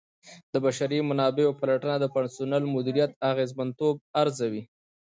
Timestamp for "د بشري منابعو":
0.53-1.57